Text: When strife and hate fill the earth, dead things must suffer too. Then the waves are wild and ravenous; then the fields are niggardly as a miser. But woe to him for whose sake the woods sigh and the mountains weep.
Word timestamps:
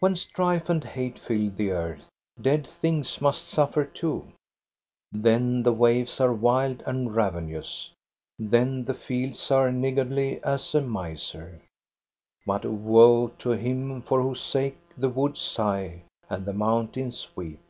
When 0.00 0.16
strife 0.16 0.68
and 0.68 0.82
hate 0.82 1.20
fill 1.20 1.50
the 1.50 1.70
earth, 1.70 2.08
dead 2.42 2.66
things 2.66 3.20
must 3.20 3.46
suffer 3.48 3.84
too. 3.84 4.32
Then 5.12 5.62
the 5.62 5.72
waves 5.72 6.20
are 6.20 6.32
wild 6.34 6.82
and 6.84 7.14
ravenous; 7.14 7.92
then 8.40 8.86
the 8.86 8.94
fields 8.94 9.52
are 9.52 9.70
niggardly 9.70 10.42
as 10.42 10.74
a 10.74 10.80
miser. 10.80 11.60
But 12.44 12.64
woe 12.64 13.28
to 13.38 13.50
him 13.50 14.02
for 14.02 14.20
whose 14.20 14.40
sake 14.42 14.80
the 14.96 15.10
woods 15.10 15.40
sigh 15.40 16.02
and 16.28 16.44
the 16.44 16.52
mountains 16.54 17.30
weep. 17.36 17.60